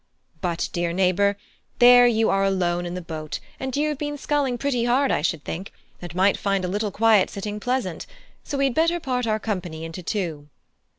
[0.41, 1.37] But, dear neighbour,
[1.77, 5.21] there you are alone in the boat, and you have been sculling pretty hard I
[5.21, 8.07] should think, and might find a little quiet sitting pleasant;
[8.43, 10.49] so we had better part our company into two."